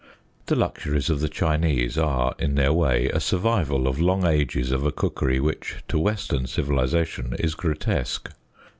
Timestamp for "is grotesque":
7.37-8.31